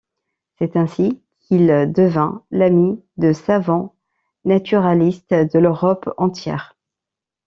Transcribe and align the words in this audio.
C'est 0.57 0.77
ainsi 0.77 1.21
qu'il 1.41 1.67
devint 1.67 2.43
l'ami 2.49 3.03
de 3.17 3.33
savants 3.33 3.93
naturalistes 4.45 5.35
de 5.35 5.59
l'Europe 5.59 6.11
entière. 6.17 6.75